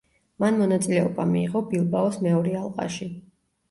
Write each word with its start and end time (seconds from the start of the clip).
მან 0.43 0.57
მონაწილეობა 0.61 1.27
მიიღო 1.35 1.63
ბილბაოს 1.71 2.21
მეორე 2.29 2.61
ალყაში. 2.67 3.15